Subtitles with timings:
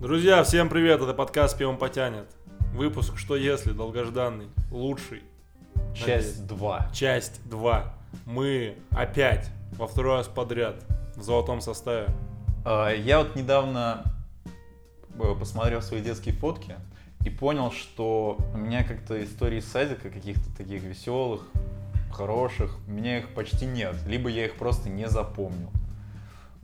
[0.00, 2.26] Друзья, всем привет, это подкаст «Пивом потянет».
[2.74, 5.22] Выпуск «Что если?» долгожданный, лучший.
[5.94, 6.90] Часть 2.
[6.92, 7.94] Часть 2.
[8.26, 10.76] Мы опять во второй раз подряд
[11.16, 12.08] в золотом составе.
[12.64, 14.02] А, Я вот недавно
[15.18, 16.74] э, посмотрел свои детские фотки
[17.24, 21.42] и понял, что у меня как-то истории из садика каких-то таких веселых,
[22.12, 23.94] хороших, у меня их почти нет.
[24.06, 25.70] Либо я их просто не запомнил.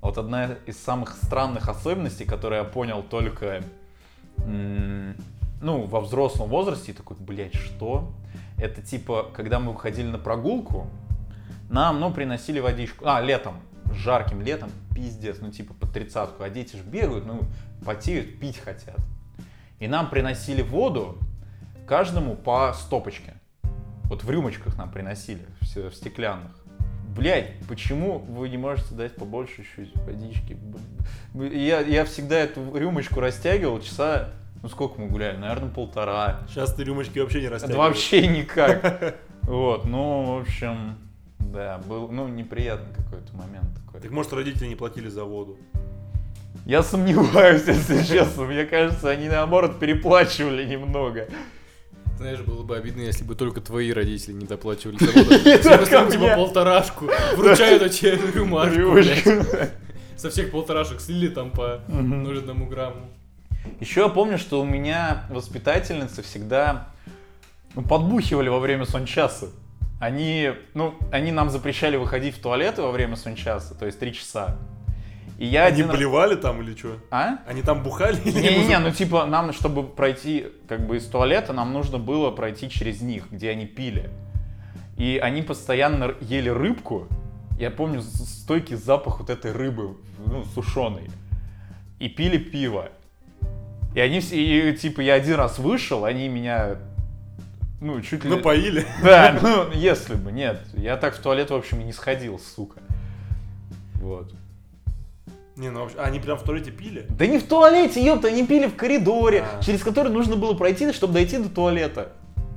[0.00, 3.62] Вот одна из самых странных особенностей, которые я понял только
[4.46, 8.10] ну, во взрослом возрасте, такой, блядь, что?
[8.56, 10.86] Это типа, когда мы выходили на прогулку,
[11.68, 13.04] нам, ну, приносили водичку.
[13.06, 13.56] А, летом,
[13.92, 16.42] жарким летом, пиздец, ну, типа, под тридцатку.
[16.42, 17.42] А дети же бегают, ну,
[17.84, 18.96] потеют, пить хотят.
[19.78, 21.18] И нам приносили воду,
[21.86, 23.34] каждому по стопочке.
[24.04, 26.59] Вот в рюмочках нам приносили, в, в стеклянных.
[27.16, 30.56] Блять, почему вы не можете дать побольше чуть водички?
[31.34, 34.30] Я, я всегда эту рюмочку растягивал часа,
[34.62, 36.40] ну сколько мы гуляли, наверное, полтора.
[36.48, 37.88] Сейчас ты рюмочки вообще не растягиваешь.
[37.88, 39.16] вообще никак.
[39.42, 40.96] Вот, ну, в общем,
[41.38, 44.00] да, был, ну, неприятный какой-то момент такой.
[44.00, 45.58] Так может родители не платили за воду?
[46.66, 48.44] Я сомневаюсь, если честно.
[48.44, 51.26] Мне кажется, они наоборот переплачивали немного.
[52.20, 55.30] Знаешь, было бы обидно, если бы только твои родители не доплачивали за воду.
[55.30, 58.34] Не Все только остальные, типа полторашку, вручают очередную.
[58.34, 59.30] Рюмочку.
[60.18, 61.80] Со всех полторашек слили там по.
[61.88, 63.08] 0,1 грамму.
[63.80, 66.88] Еще я помню, что у меня воспитательницы всегда
[67.74, 69.48] ну, подбухивали во время сончаса.
[69.98, 74.58] Они, ну, они нам запрещали выходить в туалеты во время сончаса, то есть три часа.
[75.40, 76.98] И я Они один блевали там или что?
[77.10, 77.38] А?
[77.46, 81.96] Они там бухали Не-не-не, ну типа нам, чтобы пройти как бы из туалета, нам нужно
[81.96, 84.10] было пройти через них, где они пили.
[84.98, 87.08] И они постоянно ели рыбку.
[87.58, 89.96] Я помню стойкий запах вот этой рыбы,
[90.26, 91.08] ну, сушеной.
[91.98, 92.90] И пили пиво.
[93.94, 96.76] И они все, и, типа, я один раз вышел, они меня,
[97.80, 98.30] ну, чуть ли...
[98.30, 98.86] Напоили.
[99.02, 100.60] Да, ну, если бы, нет.
[100.74, 102.80] Я так в туалет, в общем, и не сходил, сука.
[103.94, 104.34] Вот.
[105.60, 107.06] Не, ну вообще, а они прям в туалете пили?
[107.10, 109.62] Да не в туалете, ёпта, они пили в коридоре, А.
[109.62, 112.12] через который нужно было пройти, чтобы дойти до туалета.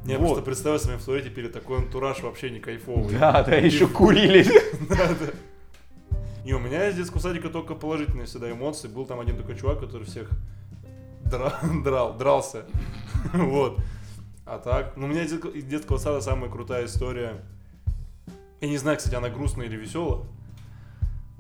[0.06, 0.28] Не, я Вот.
[0.28, 3.14] просто представляю себе в туалете пили такой антураж вообще не кайфовый.
[3.20, 4.46] Да, да, еще курили.
[4.90, 6.18] Да, да.
[6.46, 8.88] И у меня из детского садика только положительные всегда эмоции.
[8.88, 10.30] Был там один такой чувак, который всех
[11.26, 12.64] дра- драл, дрался.
[13.34, 13.80] Вот.
[14.46, 17.36] А так, ну у меня из детского сада самая крутая история.
[18.62, 20.24] Я не знаю, кстати, она грустная или веселая.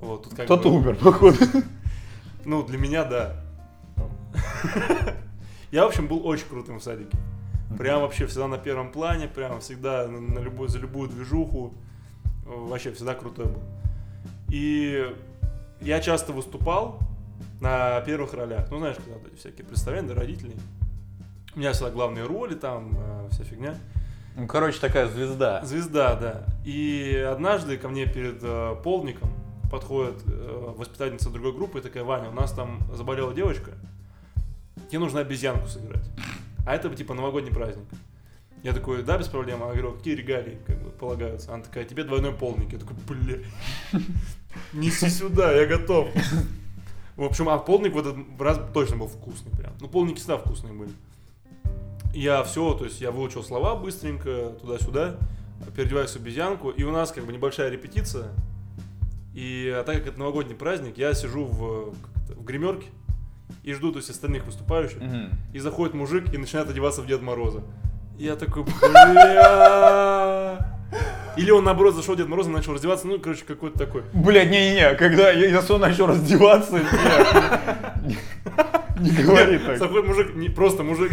[0.03, 1.37] Вот, тут как Кто-то бы- умер, походу.
[2.45, 3.37] Ну, для меня, да.
[5.71, 7.17] Я, в общем, был очень крутым в садике.
[7.77, 11.73] Прям вообще всегда на первом плане, прям всегда на, на любую, за любую движуху.
[12.45, 13.61] Вообще всегда крутой был.
[14.49, 15.09] И
[15.81, 16.99] я часто выступал
[17.61, 18.69] на первых ролях.
[18.69, 20.55] Ну, знаешь, когда всякие представления для родителей.
[21.55, 23.75] У меня всегда главные роли, там, э, вся фигня.
[24.35, 25.63] Ну, короче, такая звезда.
[25.63, 26.43] Звезда, да.
[26.65, 29.29] И однажды ко мне перед э, полдником
[29.71, 33.71] подходит э, воспитательница другой группы и такая, Ваня, у нас там заболела девочка,
[34.89, 36.09] тебе нужно обезьянку сыграть.
[36.65, 37.85] А это типа новогодний праздник.
[38.63, 39.61] Я такой, да, без проблем.
[39.61, 41.53] Она говорю, «А какие регалии как бы, полагаются?
[41.53, 42.71] Она такая, тебе двойной полдник.
[42.71, 43.39] Я такой, бля,
[44.71, 46.07] неси сюда, я готов.
[47.17, 49.73] В общем, а полдник в этот раз точно был вкусный прям.
[49.81, 50.91] Ну, полдники всегда вкусные были.
[52.13, 55.17] Я все, то есть я выучил слова быстренько, туда-сюда,
[55.75, 58.31] переодеваюсь в обезьянку, и у нас как бы небольшая репетиция.
[59.33, 61.95] И а так как это новогодний праздник, я сижу в,
[62.29, 62.87] в гримерке
[63.63, 64.99] и жду то есть, остальных выступающих.
[64.99, 65.29] Мгм.
[65.53, 67.63] И заходит мужик и начинает одеваться в Деда Мороза.
[68.17, 70.69] И я такой, бля.
[71.35, 74.03] Или он наоборот зашел Дед Мороза, начал раздеваться, ну, короче, какой-то такой.
[74.13, 76.85] Блядь, не-не-не, когда я, я начал раздеваться, нет.
[78.99, 79.79] Не говори так.
[79.79, 81.11] Заходит мужик, не, просто мужик.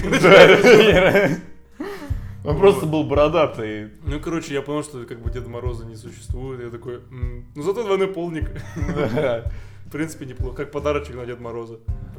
[2.44, 3.90] Он просто был бородатый.
[4.04, 6.60] Ну, короче, я понял, что как бы Деда Мороза не существует.
[6.62, 8.50] Я такой, «М, ну зато двойной полник.
[9.14, 9.50] Да.
[9.86, 10.56] В принципе, неплохо.
[10.56, 11.78] Как подарочек на Деда Мороза.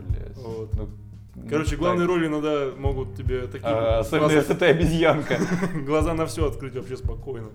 [0.10, 0.38] Блядь.
[0.38, 0.74] Вот.
[0.76, 0.90] Ну,
[1.50, 5.38] Короче, главные роли иногда могут тебе такие А, Особенно глаза, если ты обезьянка.
[5.86, 7.50] глаза на все открыть вообще спокойно.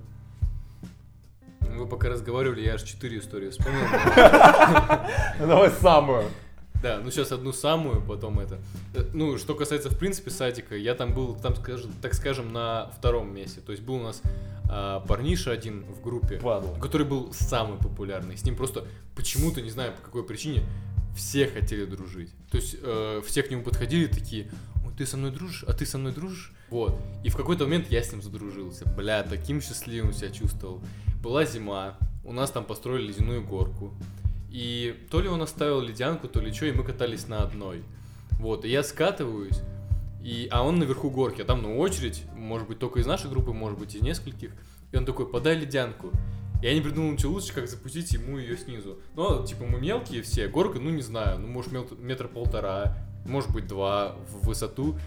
[1.60, 3.80] Вы пока разговаривали, я аж четыре истории вспомнил.
[5.38, 6.24] Ну, Давай самую.
[6.82, 8.58] Да, ну сейчас одну самую, потом это.
[8.94, 12.90] Э, Ну, что касается, в принципе, садика, я там был, там, скажем, так скажем, на
[12.96, 13.60] втором месте.
[13.60, 14.20] То есть был у нас
[14.68, 16.78] а, парниша один в группе, Падла.
[16.80, 18.36] который был самый популярный.
[18.36, 20.62] С ним просто почему-то, не знаю по какой причине,
[21.16, 22.30] все хотели дружить.
[22.50, 24.50] То есть э, все к нему подходили такие,
[24.84, 26.52] ой, ты со мной дружишь, а ты со мной дружишь?
[26.68, 26.98] Вот.
[27.24, 28.86] И в какой-то момент я с ним задружился.
[28.96, 30.82] Бля, таким счастливым себя чувствовал.
[31.22, 33.94] Была зима, у нас там построили ледяную горку.
[34.50, 37.82] И то ли он оставил ледянку, то ли что, и мы катались на одной.
[38.38, 39.60] Вот, и я скатываюсь,
[40.22, 43.52] и, а он наверху горки, а там, ну, очередь, может быть, только из нашей группы,
[43.52, 44.50] может быть, из нескольких.
[44.92, 46.10] И он такой, подай ледянку.
[46.62, 48.98] Я не придумал ничего лучше, как запустить ему ее снизу.
[49.14, 53.66] Но, типа, мы мелкие все, горка, ну, не знаю, ну, может, метра полтора, может быть,
[53.66, 54.98] два в высоту.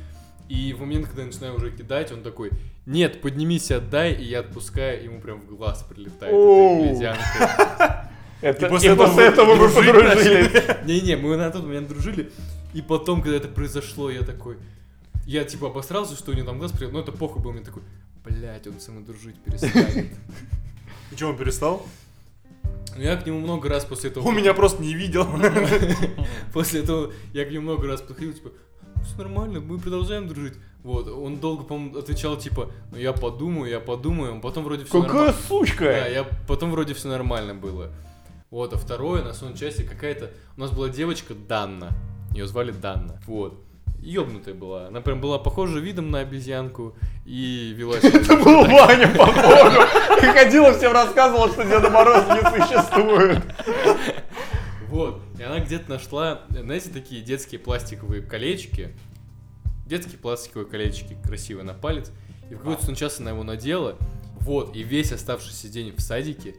[0.47, 2.51] И в момент, когда я начинаю уже кидать, он такой,
[2.85, 8.08] нет, поднимись отдай, и я отпускаю, ему прям в глаз прилетает эта ледянка.
[8.41, 10.77] Это, И после этого вы дружить подружились.
[10.85, 12.31] Не-не, мы на тот момент дружили,
[12.73, 14.57] и потом, когда это произошло, я такой...
[15.25, 17.83] Я, типа, обосрался, что у него там глаз прилетел, но это похуй был, мне такой,
[18.23, 20.07] блять, он со мной дружить перестанет.
[21.11, 21.85] И что, он перестал?
[22.95, 24.27] Ну, Я к нему много раз после этого...
[24.27, 25.27] Он меня просто не видел.
[26.53, 28.49] После этого я к нему много раз подходил, типа,
[29.03, 30.55] все нормально, мы продолжаем дружить.
[30.83, 35.01] Вот, он долго, по-моему, отвечал, типа, ну я подумаю, я подумаю, а потом вроде все
[35.01, 35.33] Какая нормально.
[35.33, 36.09] Да, сучка!
[36.09, 37.91] я потом вроде все нормально было.
[38.51, 40.31] Вот, а второе, на сон части какая-то...
[40.57, 41.91] У нас была девочка Данна.
[42.33, 43.21] Ее звали Данна.
[43.27, 43.63] Вот.
[43.99, 44.87] Ёбнутая была.
[44.87, 46.95] Она прям была похожа видом на обезьянку
[47.27, 48.19] и вела себя...
[48.19, 49.81] Это был Ваня, походу.
[50.23, 53.43] И ходила всем рассказывала, что Деда Мороз не существует.
[54.87, 55.21] Вот.
[55.37, 58.95] И она где-то нашла, знаете, такие детские пластиковые колечки.
[59.85, 62.11] Детские пластиковые колечки красивые на палец.
[62.49, 63.95] И в какой-то час она его надела.
[64.39, 64.75] Вот.
[64.75, 66.55] И весь оставшийся день в садике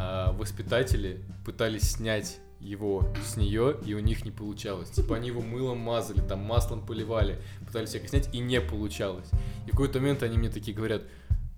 [0.00, 4.90] а, воспитатели пытались снять его с нее, и у них не получалось.
[4.90, 9.28] Типа они его мылом мазали, там маслом поливали, пытались всякое снять, и не получалось.
[9.66, 11.02] И в какой-то момент они мне такие говорят,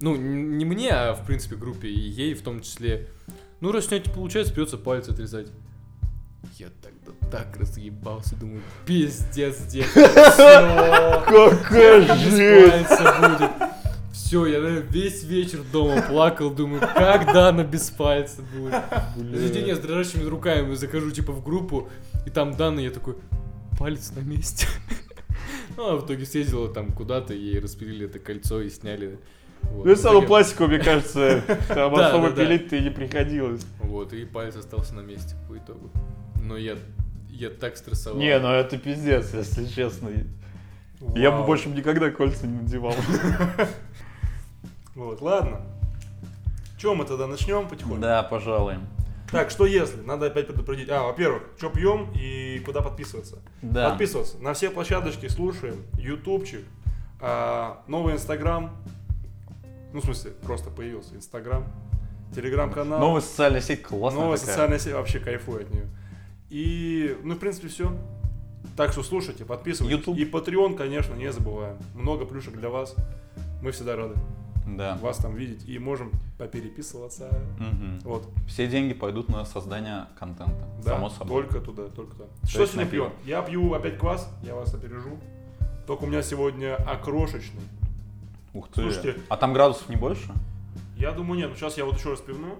[0.00, 3.08] ну, не мне, а в принципе группе, и ей в том числе,
[3.60, 5.48] ну, раз снять не получается, придется пальцы отрезать.
[6.58, 11.26] Я тогда так разъебался, думаю, пиздец, дед, Какая
[12.16, 12.88] жесть!
[12.88, 13.69] будет.
[14.12, 18.74] Все, я наверное, весь вечер дома плакал, думаю, когда она без пальца будет.
[19.66, 21.88] Я с дрожащими руками захожу, типа, в группу,
[22.26, 23.16] и там данные, я такой,
[23.78, 24.66] палец на месте.
[25.76, 29.18] Ну, а в итоге съездила там куда-то, ей распилили это кольцо и сняли.
[29.62, 29.86] Вот.
[29.86, 33.64] Ну итоге- пластику, мне кажется, там особо пилить-то и не приходилось.
[33.78, 35.90] Вот, и палец остался на месте по итогу.
[36.42, 36.76] Но я,
[37.30, 38.18] я так стрессовал.
[38.18, 40.10] Не, ну это пиздец, если честно.
[41.14, 42.94] Я бы больше никогда кольца не надевал.
[45.00, 45.62] Вот, ладно.
[46.76, 48.02] Чем мы тогда начнем потихоньку?
[48.02, 48.74] Да, пожалуй.
[49.32, 50.02] Так, что если?
[50.02, 50.90] Надо опять предупредить.
[50.90, 53.38] А, во-первых, что пьем и куда подписываться?
[53.62, 53.88] Да.
[53.88, 54.36] Подписываться.
[54.40, 55.76] На все площадочки слушаем.
[55.94, 56.66] Ютубчик,
[57.18, 58.76] а, новый Инстаграм.
[59.94, 61.64] Ну, в смысле, просто появился Инстаграм.
[62.34, 63.00] Телеграм-канал.
[63.00, 64.52] Новая социальная сеть классная Новая такая.
[64.52, 65.88] социальная сеть, вообще кайфую от нее.
[66.50, 67.90] И, ну, в принципе, все.
[68.76, 69.96] Так что слушайте, подписывайтесь.
[69.96, 70.18] YouTube.
[70.18, 71.78] И Patreon, конечно, не забываем.
[71.94, 72.94] Много плюшек для вас.
[73.62, 74.16] Мы всегда рады
[74.76, 74.96] Да.
[74.96, 75.68] вас там видеть.
[75.68, 77.28] И можем попереписываться.
[77.58, 78.00] Мгм.
[78.04, 78.28] Вот.
[78.46, 80.64] Все деньги пойдут на создание контента.
[80.84, 81.42] Да, само собой.
[81.42, 82.24] только туда, только туда.
[82.42, 83.12] То Что сегодня пьем?
[83.24, 85.18] Я пью опять квас, я вас опережу.
[85.86, 87.62] Только у меня сегодня окрошечный.
[88.54, 88.82] Ух ты.
[88.82, 89.20] Слушайте.
[89.28, 90.32] А там градусов не больше?
[90.96, 92.58] Я думаю, нет, ну сейчас я вот еще раз пивну.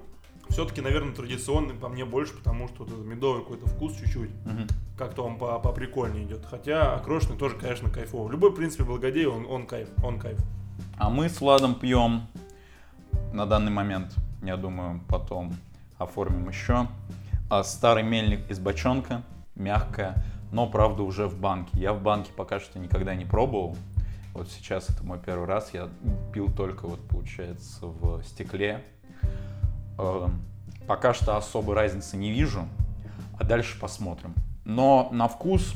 [0.48, 4.30] Все-таки, наверное, традиционный по мне больше, потому что вот медовый какой-то вкус чуть-чуть.
[4.44, 4.66] Мгм.
[4.98, 6.44] Как-то он по поприкольнее идет.
[6.44, 8.32] Хотя окрошенный тоже, конечно, кайфовый.
[8.32, 10.38] Любой, в принципе, благодей, он, он кайф, он кайф.
[10.96, 12.26] А мы с Владом пьем
[13.32, 15.54] на данный момент, я думаю, потом
[15.98, 16.86] оформим еще.
[17.48, 19.22] А, Старый мельник из бочонка,
[19.54, 20.22] мягкая,
[20.52, 21.70] но правда уже в банке.
[21.74, 23.76] Я в банке пока что никогда не пробовал.
[24.34, 25.70] Вот сейчас это мой первый раз.
[25.72, 25.88] Я
[26.32, 28.84] пил только вот получается в стекле.
[29.98, 30.28] Э,
[30.90, 32.66] Пока что особой разницы не вижу,
[33.38, 34.34] а дальше посмотрим.
[34.64, 35.74] Но на вкус,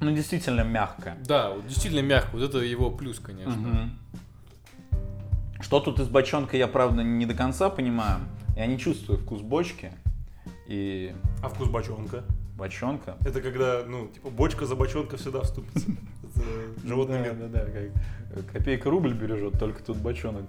[0.00, 1.16] ну действительно мягкая.
[1.26, 2.36] Да, вот действительно мягко.
[2.36, 3.52] Вот это его плюс, конечно.
[3.56, 3.98] Мгм.
[5.60, 8.20] Что тут из бочонка, я правда не до конца понимаю.
[8.56, 9.92] Я не чувствую вкус бочки
[10.66, 12.24] и А вкус бочонка?
[12.56, 13.16] бочонка.
[13.24, 15.86] Это когда, ну, типа, бочка за бочонка всегда вступится.
[16.84, 17.34] Животный мир.
[17.34, 20.44] Да, да, как копейка рубль бережет, только тут бочонок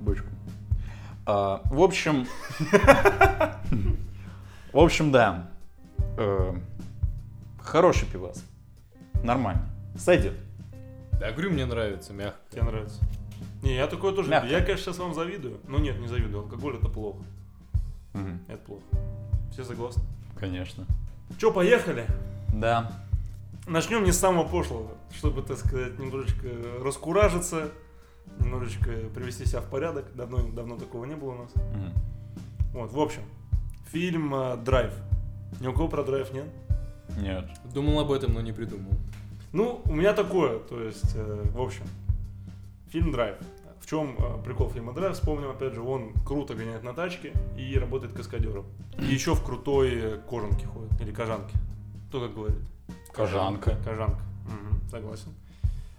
[0.00, 0.28] бочку.
[1.26, 2.26] А, в общем,
[4.72, 5.50] в общем, да.
[6.18, 6.54] Э,
[7.60, 8.44] Хороший пивас.
[9.22, 9.68] Нормально.
[9.96, 10.34] Сойдет.
[11.20, 12.38] Да, говорю, мне нравится мягко.
[12.50, 13.00] Тебе нравится?
[13.62, 14.46] Не, я такое тоже Мягко.
[14.46, 14.58] люблю.
[14.58, 15.58] Я, конечно, сейчас вам завидую.
[15.68, 16.42] Ну нет, не завидую.
[16.44, 17.22] Алкоголь это плохо.
[18.14, 18.82] Мгм, Это плохо.
[19.52, 20.02] Все согласны?
[20.38, 20.84] Конечно.
[21.38, 22.06] Че, поехали?
[22.52, 22.90] Да.
[23.66, 26.48] Начнем не с самого пошлого, чтобы, так сказать, немножечко
[26.82, 27.68] раскуражиться,
[28.40, 30.06] немножечко привести себя в порядок.
[30.16, 31.54] Давно, давно такого не было у нас.
[31.54, 31.92] Мгм.
[32.72, 33.22] Вот, в общем,
[33.92, 34.92] фильм э, «Драйв».
[35.60, 36.46] Ни у кого про «Драйв» нет?
[37.18, 37.48] Нет.
[37.74, 38.92] Думал об этом, но не придумал.
[39.52, 41.84] Ну, у меня такое, то есть, э, в общем,
[42.88, 43.36] фильм «Драйв».
[43.80, 45.14] В чем э, прикол фильма «Драйв»?
[45.14, 48.64] Вспомним, опять же, он круто гоняет на тачке и работает каскадером.
[48.98, 51.54] И еще в крутой э, кожанке ходит, или кожанке.
[52.08, 52.58] Кто как говорит?
[53.12, 53.76] Кожанка.
[53.84, 54.22] Кожанка.
[54.46, 55.34] Мгм, согласен.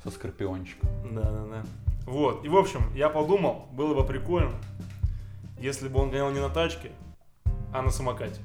[0.04, 0.90] Со скорпиончиком.
[1.12, 1.64] Да, да, да.
[2.06, 2.44] Вот.
[2.44, 4.56] И в общем, я подумал, было бы прикольно,
[5.60, 6.92] если бы он гонял не на тачке,
[7.72, 8.42] а на самокате.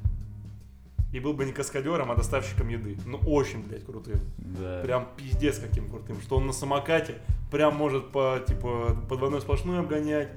[1.12, 2.99] И был бы не каскадером, а доставщиком еды.
[3.07, 4.21] Ну, очень, блядь, крутым.
[4.37, 4.83] Да.
[4.83, 6.21] Прям пиздец каким крутым.
[6.21, 7.15] Что он на самокате
[7.50, 10.29] прям может по, типа, по двойной сплошной обгонять,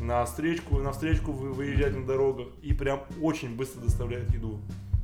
[0.00, 4.58] на встречку, на встречку вы- выезжать на дорогах и прям очень быстро доставляет еду.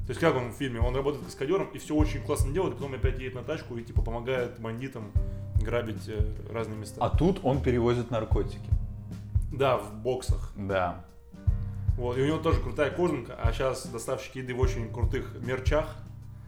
[0.07, 0.81] То есть как он в фильме?
[0.81, 3.85] Он работает каскадером и все очень классно делает, и потом опять едет на тачку и
[3.85, 5.13] типа помогает бандитам
[5.63, 7.05] грабить э, разные места.
[7.05, 8.69] А тут он перевозит наркотики.
[9.53, 10.53] Да, в боксах.
[10.57, 11.05] Да.
[11.97, 12.17] Вот.
[12.17, 15.87] И у него тоже крутая кожанка, а сейчас доставщики еды в очень крутых мерчах.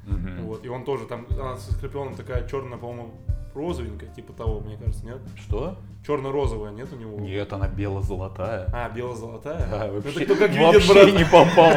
[0.06, 0.44] Мгм.
[0.46, 0.64] Вот.
[0.64, 3.14] И он тоже там, она со скорпионом такая черная, по-моему,
[3.54, 5.18] розовенькая, типа того, мне кажется, нет?
[5.36, 5.78] Что?
[6.06, 7.18] Черно-розовая, нет у него?
[7.20, 8.68] Нет, она бело-золотая.
[8.72, 9.66] А, бело-золотая?
[9.70, 11.14] Да, Ну, вообще, это кто как видит, вообще брат.
[11.14, 11.72] не попал.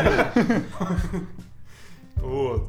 [2.17, 2.67] Вот.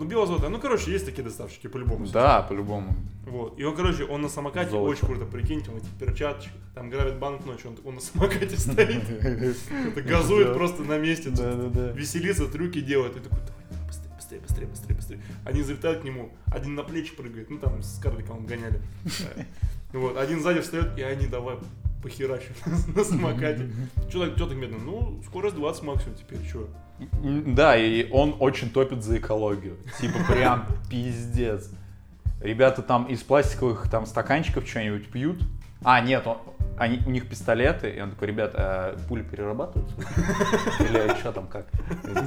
[0.00, 0.48] Ну, бело-золотая.
[0.48, 2.06] Ну, короче, есть такие доставщики, по-любому.
[2.06, 2.96] Да, по-любому.
[3.26, 3.58] Вот.
[3.58, 4.90] И он, короче, он на самокате Золото.
[4.92, 8.56] очень круто, прикиньте, он в этих перчаточках, там грабит банк ночью, он, он на самокате
[8.58, 11.92] стоит, это газует просто на месте, Да, да, да.
[11.92, 15.20] веселится, трюки делает, и такой, давай, быстрее, быстрее, быстрее, быстрее, быстрее.
[15.44, 18.80] Они залетают к нему, один на плечи прыгает, ну там с карликом он гоняли.
[19.36, 19.44] Э,
[19.92, 21.58] Вот, один сзади встает, и они давай
[22.02, 23.70] похерачивают на самокате.
[24.10, 24.82] Че так, чё так медленно?
[24.82, 26.68] Ну, скорость 20 максимум теперь, что?
[27.22, 29.76] Да, и он очень топит за экологию.
[30.00, 31.70] Типа прям пиздец.
[32.40, 35.40] Ребята там из пластиковых там стаканчиков что-нибудь пьют.
[35.82, 36.38] А, нет, он-
[36.78, 39.94] они, у них пистолеты, и он такой, ребят, а пули перерабатываются?
[40.80, 41.66] Или что там, как?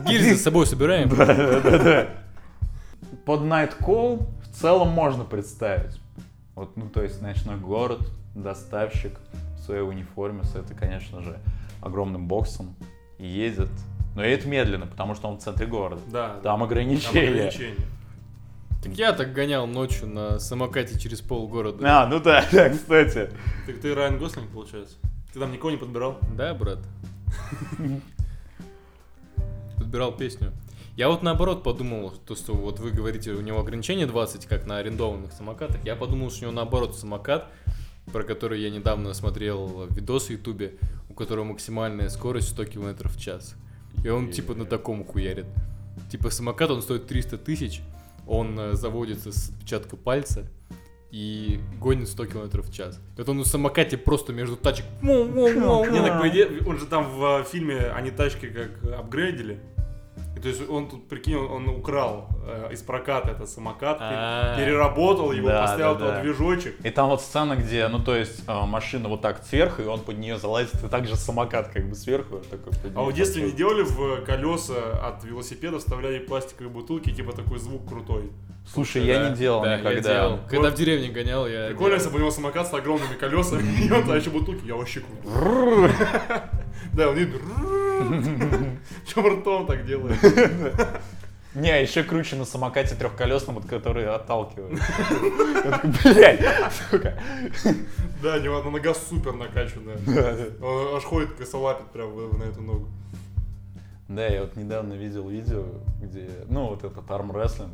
[0.06, 1.10] Гильзы с собой собираем.
[1.10, 2.08] Да-да-да.
[3.25, 6.00] Под Night Call в целом можно представить.
[6.56, 9.20] Вот, ну, то есть ночной город, доставщик
[9.58, 11.39] в своей униформе с этой, конечно же,
[11.82, 12.75] огромным боксом
[13.18, 13.25] и
[14.15, 16.01] Но едет медленно, потому что он в центре города.
[16.12, 17.29] Да, Там там ограничения.
[17.29, 17.86] ограничения.
[18.84, 22.03] Так я так гонял ночью на самокате через полгорода.
[22.03, 23.29] А, ну да, да, кстати.
[23.65, 24.98] Так ты Райан Гослинг, получается?
[25.34, 26.20] Ты там никого не подбирал?
[26.36, 26.79] Да, брат?
[29.77, 30.51] Подбирал песню.
[30.96, 34.77] Я вот наоборот подумал, то, что вот вы говорите, у него ограничение 20, как на
[34.77, 35.84] арендованных самокатах.
[35.84, 37.48] Я подумал, что у него наоборот самокат,
[38.12, 40.75] про который я недавно смотрел видос в ютубе,
[41.10, 43.55] у которого максимальная скорость 100 км в час.
[44.03, 45.45] И он типа на таком хуярит.
[46.10, 47.81] Типа самокат, он стоит 300 тысяч,
[48.27, 50.45] он э, заводится с отпечатка пальца
[51.12, 53.00] и гонит 100 км в час.
[53.17, 54.86] Вот он на самокате просто между тачек...
[55.91, 59.60] Не, так по идее, он же там в э, фильме они тачки как апгрейдили.
[60.36, 64.58] И то есть он тут, прикинь, он, он украл э, из проката этот самокат, А.
[64.58, 66.22] переработал его, Да, поставил да, туда да.
[66.22, 66.75] движочек.
[66.84, 70.00] И там вот сцена, где, ну то есть э, машина вот так сверху, и он
[70.00, 73.84] под нее залазит, и также самокат как бы сверху такой А в детстве не делали
[73.84, 74.74] в колеса
[75.08, 78.32] от велосипеда, вставляли пластиковые бутылки, типа такой звук крутой.
[78.66, 80.13] Слушай, я Да, не делал да, я никогда.
[80.13, 80.40] делал.
[80.50, 81.68] Когда в деревне гонял, я...
[81.68, 84.75] Прикольно, если бы у него самокат с огромными колесами, и он а еще бутылки, я
[84.75, 85.92] вообще крутой.
[86.94, 87.42] Да, он едет.
[89.05, 90.17] Чем ртом так делает?
[91.55, 94.79] Не, еще круче на самокате трехколесном, от который отталкивает.
[96.03, 96.41] Блядь,
[96.89, 97.13] сука.
[98.24, 99.98] Да, у него одна нога супер накачанная.
[100.63, 102.88] Он аж ходит, косолапит прям на эту ногу.
[104.07, 105.63] Да, я вот недавно видел видео,
[106.01, 107.69] где, ну, вот этот армрестлинг,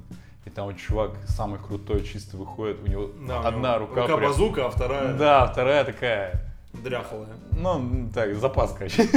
[0.46, 4.02] и там вот чувак самый крутой чисто выходит, у него Да, у одна него рука
[4.02, 7.28] Рука прям- базука, а вторая Да, вторая такая, дряхлая.
[7.52, 9.08] ну, так, запас, короче.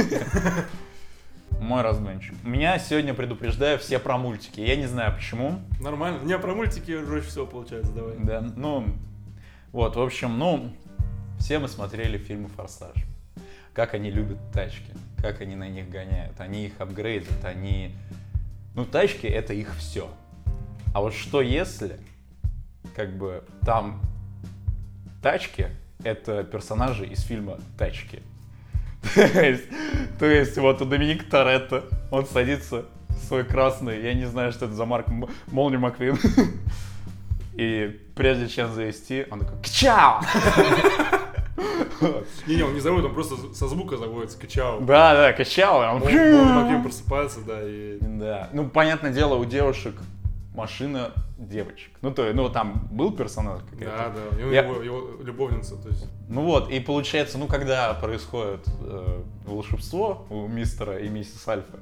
[1.59, 2.35] Мой разгончик.
[2.43, 4.59] Меня сегодня предупреждаю все про мультики.
[4.59, 5.59] Я не знаю почему.
[5.79, 6.19] Нормально.
[6.23, 8.15] Не, про мультики жестче всего получается, давай.
[8.17, 8.85] Да, ну,
[9.71, 10.71] вот, в общем, ну,
[11.39, 12.95] все мы смотрели фильмы «Форсаж».
[13.73, 16.39] Как они любят тачки, как они на них гоняют.
[16.39, 17.95] Они их апгрейдят, они...
[18.75, 20.09] Ну, тачки— это их все.
[20.93, 21.99] А вот что если,
[22.95, 24.01] как бы, там
[25.21, 25.67] тачки—
[26.03, 28.21] это персонажи из фильма «Тачки».
[30.19, 32.85] То есть, вот у Доминика Торетто, он садится
[33.27, 36.17] свой красный, я не знаю, что это за марка, М- Молни Маквин.
[37.55, 40.21] И прежде чем завести, он такой «Кчау!»
[42.47, 44.79] Не-не, он не заводит, он просто со звука заводится, качал.
[44.81, 45.99] Да, да, качал, и он...
[45.99, 47.97] Молли Маквин просыпается, да, и...
[48.01, 48.49] Да.
[48.53, 49.93] Ну, понятное дело, у девушек
[50.55, 51.91] машина девочек.
[52.01, 54.13] Ну, то есть, ну, там был персонаж Да, какой-то.
[54.39, 56.05] да, у Я- него его любовница, то есть...
[56.29, 61.79] Ну вот, и получается, ну, когда происходит э, волшебство у мистера и миссис Альфа,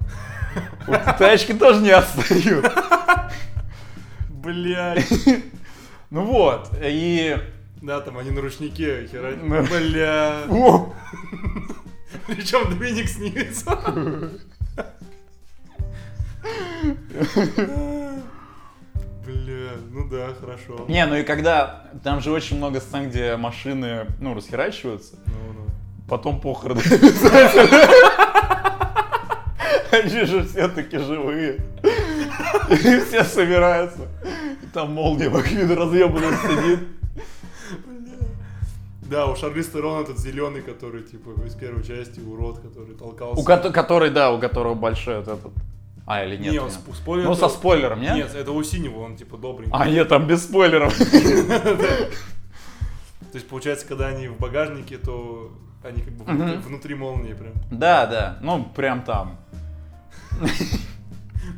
[1.20, 2.66] тачки тоже не отстают.
[4.30, 5.08] Блядь.
[6.10, 7.38] Ну вот, и...
[7.82, 9.42] Да, там они на ручнике херать.
[9.42, 9.64] Ну.
[9.64, 10.42] Бля.
[12.28, 13.80] Причем Доминик снится.
[19.26, 19.72] Бля.
[19.92, 20.86] Ну да, хорошо.
[20.88, 21.84] Не, ну и когда...
[22.04, 25.16] Там же очень много сцен, где машины, ну, расхерачиваются.
[25.28, 25.66] Ну, ну.
[26.08, 26.82] Потом похороны.
[29.92, 31.60] Они же все-таки живые.
[32.70, 34.08] И все собираются.
[34.64, 36.80] И там молния Маквин разъебанный сидит.
[39.04, 43.42] Да, у Шарлиз Терон этот зеленый, который, типа, из первой части, урод, который толкался.
[43.42, 45.52] У кото- который, да, у которого большой вот этот.
[46.06, 46.52] А, или нет?
[46.54, 46.76] Не, он нет?
[46.78, 47.26] сп- спойлер.
[47.26, 48.16] Ну, это- со спойлером, нет?
[48.16, 49.74] Нет, это у синего, он, типа, добренький.
[49.76, 50.98] А, нет, там без спойлеров.
[53.32, 55.52] То есть, получается, когда они в багажнике, то
[55.84, 56.24] они как бы
[56.62, 57.54] внутри, молнии прям.
[57.72, 59.38] Да, да, ну, прям там.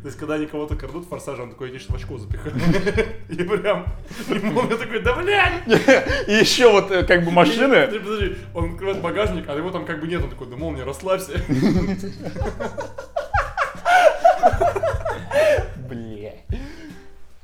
[0.01, 2.51] То есть, когда они кого-то крадут в форсаже, он такой, идешь в очко запихай.
[3.29, 3.85] И прям,
[4.29, 5.67] и молния такой, да блядь!
[6.27, 7.85] И еще вот э, как бы машины.
[7.85, 10.83] Подожди, подожди, он открывает багажник, а его там как бы нет, он такой, да молния,
[10.83, 11.41] расслабься.
[15.89, 16.33] Бля.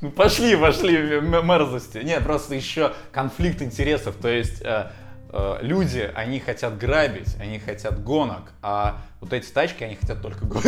[0.02, 1.98] Ну пошли, пошли мерзости.
[1.98, 4.16] Нет, просто еще конфликт интересов.
[4.16, 4.92] То есть э,
[5.32, 10.46] э, люди, они хотят грабить, они хотят гонок, а вот эти тачки, они хотят только
[10.46, 10.66] гонок.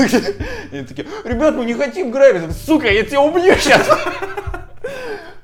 [0.72, 2.56] И они такие, ребят, мы не хотим грабить.
[2.58, 3.90] Сука, я тебя убью сейчас.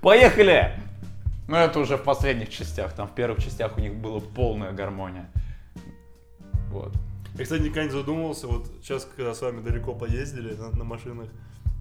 [0.02, 0.74] Поехали.
[1.48, 2.94] Ну это уже в последних частях.
[2.94, 5.30] Там в первых частях у них была полная гармония.
[6.70, 6.92] Вот.
[7.38, 11.28] Я, кстати, никогда не задумывался, вот сейчас, когда с вами далеко поездили на, на машинах,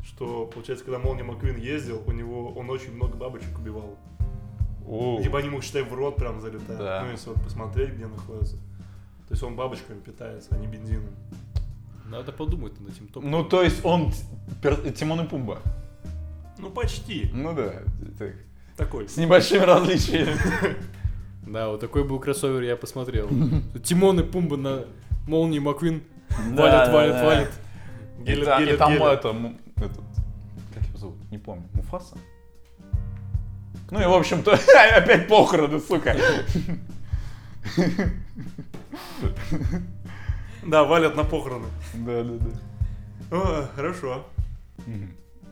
[0.05, 3.99] что, получается, когда Молния Маквин ездил, у него, он очень много бабочек убивал.
[4.87, 5.21] У.
[5.23, 6.79] Типа они ему, считай, в рот прям залетают.
[6.79, 7.03] Да.
[7.05, 8.57] Ну, если вот посмотреть, где находится.
[8.57, 11.11] То есть он бабочками питается, а не бензином.
[12.09, 13.31] Надо подумать над этим топом.
[13.31, 14.13] Ну то есть он
[14.63, 15.61] пер- Тимон и Пумба.
[16.59, 17.29] Ну, почти.
[17.33, 17.83] Ну да,
[18.17, 18.35] так.
[18.77, 19.09] Такой.
[19.09, 20.37] С небольшими различиями.
[21.47, 23.29] Да, вот такой был кроссовер, я посмотрел.
[23.85, 24.85] Тимон и Пумба на
[25.27, 26.03] молнии Маквин
[26.51, 27.51] валят, валят, валят.
[28.25, 29.37] И, там это,
[29.77, 30.05] этот,
[30.75, 32.17] как его зовут, не помню, Муфаса?
[33.91, 34.53] Ну и в общем-то,
[34.97, 36.17] опять похороны, сука.
[40.67, 41.67] Да, валят на похороны.
[41.95, 42.33] Да, да,
[43.31, 43.37] да.
[43.37, 44.27] О, хорошо.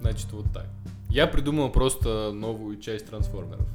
[0.00, 0.66] Значит, вот так.
[1.08, 3.68] Я придумал просто новую часть трансформеров.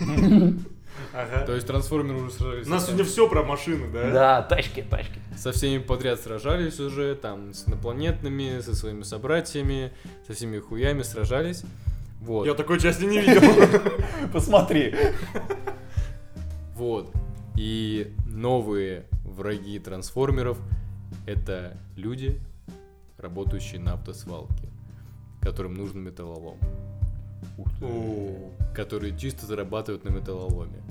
[1.12, 1.44] Ага.
[1.46, 4.10] То есть трансформеры уже сражались У нас сегодня все про машины, да?
[4.10, 5.18] Да, тачки, тачки.
[5.36, 9.92] со всеми подряд сражались уже, там, с инопланетными, со своими собратьями,
[10.26, 11.62] со всеми хуями сражались.
[12.20, 12.46] Вот.
[12.46, 13.42] Я такой части не видел.
[14.32, 14.94] Посмотри.
[16.74, 17.12] Вот.
[17.56, 20.58] И новые враги трансформеров
[21.26, 22.40] это люди,
[23.18, 24.68] работающие на автосвалке,
[25.40, 26.58] которым нужен металлолом,
[27.58, 27.86] Ух ты.
[27.86, 30.82] О, которые чисто зарабатывают на металлоломе.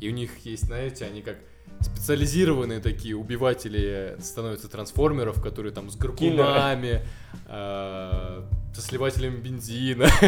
[0.00, 1.36] И у них есть, знаете, они как
[1.80, 7.02] специализированные такие убиватели становятся трансформеров, которые там с гарпунами,
[7.46, 8.42] э,
[8.74, 10.04] со сливателем бензина.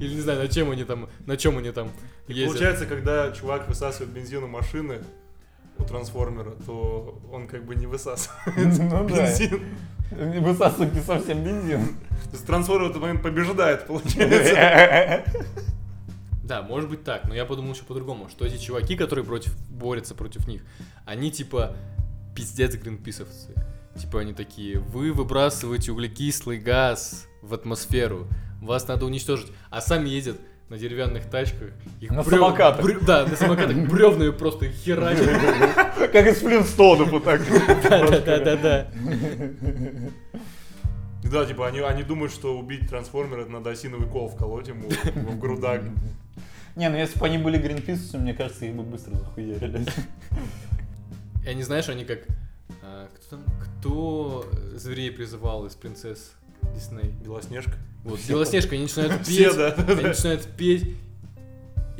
[0.00, 1.90] Или не знаю, на чем они там, на чем они там
[2.28, 2.48] И ездят.
[2.48, 5.00] Получается, когда чувак высасывает бензин у машины,
[5.78, 9.34] у трансформера, то он как бы не высасывает Ну да.
[10.10, 11.86] Высасывать не совсем бензин.
[12.24, 15.24] То есть трансформер в этот момент побеждает, получается.
[16.42, 20.16] Да, может быть так, но я подумал еще по-другому, что эти чуваки, которые против, борются
[20.16, 20.62] против них,
[21.06, 21.76] они типа
[22.34, 23.54] пиздец гринписовцы.
[23.96, 28.26] Типа они такие, вы выбрасываете углекислый газ в атмосферу,
[28.60, 31.70] вас надо уничтожить, а сами ездят на деревянных тачках.
[32.00, 32.84] Их На самокатах.
[32.84, 35.28] брё- Да, на самокатах бревнами просто херачат.
[36.12, 37.40] Как из Флинстонов вот так.
[37.88, 38.86] Да-да-да-да.
[41.24, 45.38] Да, типа они, они думают, что убить трансформера это надо осиновый кол вколоть ему в
[45.38, 45.82] грудак.
[46.76, 49.86] Не, ну если бы они были гринписовцами, мне кажется, их бы быстро захуярили.
[51.44, 52.20] И они, знаешь, они как...
[52.82, 53.44] а, Кто там?
[53.80, 56.32] Кто зверей призывал из принцесс
[56.74, 57.10] Дисней?
[57.24, 57.72] Белоснежка.
[58.04, 59.74] Вот, Белоснежка, они начинают петь, Все, да.
[59.76, 60.96] они начинают петь,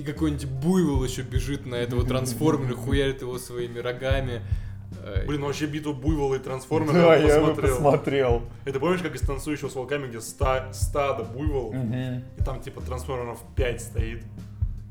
[0.00, 4.42] и какой-нибудь буйвол еще бежит на этого трансформера, хуярит его своими рогами.
[5.04, 7.74] Э, Блин, ну вообще битву буйвола и трансформера Да, я посмотрел.
[7.76, 8.42] посмотрел.
[8.64, 12.24] Это помнишь, как из танцующего с волками, где ста- стадо буйволов, Мгм.
[12.38, 14.24] и там типа трансформеров 5 стоит,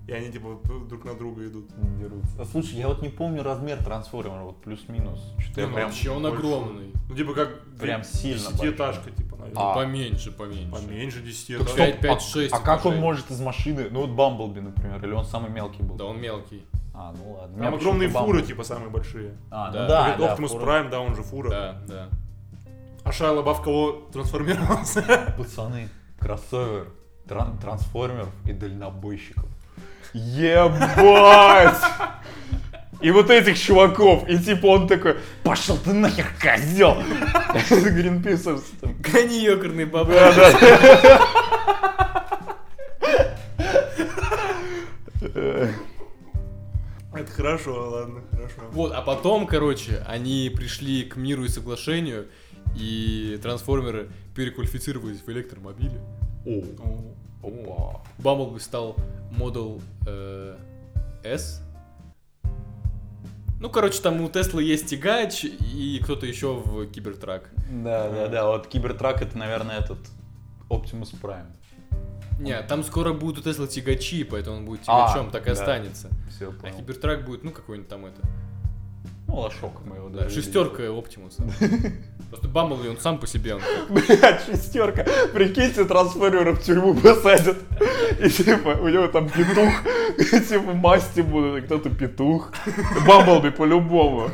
[0.07, 1.65] и они типа друг на друга идут.
[1.99, 2.29] Дерутся.
[2.39, 5.19] А слушай, я вот не помню размер трансформера, вот плюс-минус.
[5.39, 5.87] Что-то ну, прям...
[5.87, 6.37] вообще он большой.
[6.39, 6.93] огромный.
[7.09, 9.63] Ну типа как Прям сильно десятиэтажка, типа, наверное.
[9.71, 9.73] А.
[9.73, 10.71] Поменьше, поменьше.
[10.71, 11.71] Поменьше Так десятиэтажка.
[11.73, 12.99] стоп, Пять, пять, а- шесть как он этажей.
[13.01, 15.95] может из машины, ну вот Бамблби, например, или он самый мелкий был?
[15.95, 16.63] Да, он мелкий.
[16.93, 17.63] А, ну ладно.
[17.63, 19.33] Там огромные фуры, типа, самые большие.
[19.51, 19.81] А, Да.
[19.81, 20.65] ну да, да, Optimus фура.
[20.65, 21.49] Prime, да, он же фура.
[21.49, 22.07] Да, да.
[23.05, 25.33] А Шайа Лабаф кого трансформировался?
[25.37, 25.87] Пацаны,
[26.19, 26.87] кроссовер,
[27.27, 29.45] тран- трансформеров и дальнобойщиков.
[30.13, 31.77] Ебать!
[33.01, 34.27] и вот этих чуваков.
[34.27, 36.97] И типа он такой, пошел ты нахер, козел.
[37.69, 38.73] Гринписовцы.
[38.99, 40.13] Гони ёкарный бабы.
[40.13, 41.21] Да, да.
[47.13, 48.55] Это хорошо, ладно, хорошо.
[48.71, 52.27] Вот, а потом, короче, они пришли к миру и соглашению,
[52.75, 55.99] и трансформеры переквалифицировались в электромобили.
[56.45, 56.63] О.
[57.41, 58.01] Опа.
[58.19, 58.95] Бамблби стал
[59.31, 60.55] модел э,
[61.23, 61.61] S,
[63.59, 67.49] ну, короче, там у Теслы есть тягач и кто-то еще в Кибертрак.
[67.69, 68.47] Да, да, да.
[68.47, 69.99] Вот Кибертрак это, наверное, этот
[70.69, 71.45] Optimus Prime.
[72.39, 75.51] Не, там скоро будут у Теслы тягачи, поэтому он будет А, тягачом, так и да.
[75.51, 76.09] останется.
[76.29, 76.77] Все, А понял.
[76.77, 78.21] Кибертрак будет, ну, какой-нибудь там это.
[79.27, 81.43] Ну, лошок мы его Да, шестерка Оптимуса.
[82.29, 85.03] Просто Бамблби, он сам по себе, он Блять, шестерка.
[85.33, 87.57] Прикиньте, трансформера в тюрьму посадят.
[88.19, 89.73] И типа, у него там петух.
[90.15, 92.51] И, типа, масти будут, и кто-то петух.
[93.07, 94.29] Бамблби по-любому.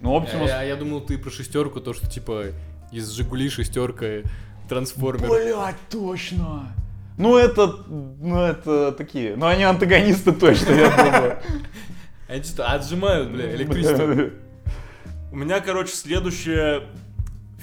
[0.00, 0.50] Ну, Оптимус...
[0.50, 2.48] Я, я думал, ты про шестерку, то, что типа
[2.92, 4.22] из Жигули шестерка
[4.68, 5.28] трансформер.
[5.30, 6.74] Блять, точно.
[7.16, 7.74] Ну, это...
[7.88, 9.34] Ну, это такие...
[9.34, 11.38] Ну, они антагонисты точно, я думаю.
[12.28, 14.30] Они что, отжимают, бля, электричество.
[15.32, 16.84] У меня, короче, следующее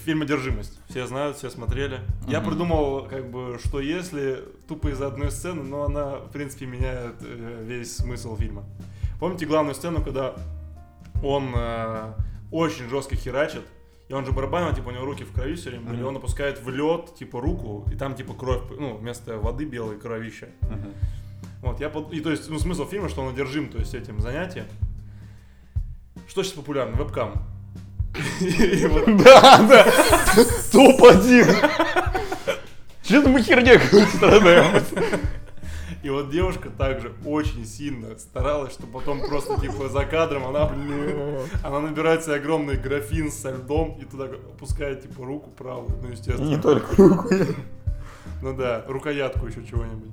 [0.06, 0.80] фильм «Одержимость».
[0.90, 2.02] Все знают, все смотрели.
[2.28, 2.50] Я Мгм.
[2.50, 7.64] придумал, как бы, что если тупо из-за одной сцены, но она, в принципе, меняет э,
[7.66, 8.64] весь смысл фильма.
[9.20, 10.36] Помните главную сцену, когда
[11.24, 12.14] он э,
[12.52, 13.64] очень жестко херачит,
[14.10, 16.08] и он же барабанил, типа, у него руки в крови все время были, Мгм.
[16.08, 20.50] он опускает в лед, типа, руку, и там, типа, кровь, ну, вместо воды белой кровища.
[20.62, 20.94] Мгм.
[21.62, 22.12] Вот, я под...
[22.12, 24.66] И то есть, ну, смысл фильма, что он одержим, то есть, этим занятием.
[26.28, 26.96] Что сейчас популярно?
[26.98, 27.42] Вебкам.
[28.40, 28.88] И
[29.24, 29.86] Да, да.
[30.72, 31.70] Топ-1.
[33.04, 34.84] Че-то мы херня страдаем.
[36.04, 41.40] И вот девушка также очень сильно старалась, что потом просто типа за кадром она, блин,
[41.64, 46.62] она набирает себе огромный графин со льдом и туда опускает типа руку правую, ну естественно.
[46.62, 47.30] только руку.
[48.42, 50.12] Ну да, рукоятку еще чего-нибудь.